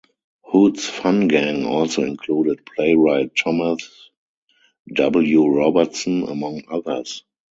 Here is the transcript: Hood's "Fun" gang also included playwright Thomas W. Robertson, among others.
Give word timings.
Hood's 0.45 0.89
"Fun" 0.89 1.27
gang 1.27 1.63
also 1.63 2.01
included 2.01 2.65
playwright 2.65 3.33
Thomas 3.35 4.09
W. 4.91 5.47
Robertson, 5.47 6.23
among 6.23 6.63
others. 6.71 7.23